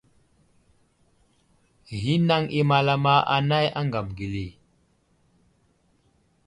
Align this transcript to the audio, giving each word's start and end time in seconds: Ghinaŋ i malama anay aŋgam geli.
Ghinaŋ 2.01 2.43
i 2.59 2.61
malama 2.69 3.15
anay 3.35 3.67
aŋgam 3.79 4.07
geli. 4.17 4.47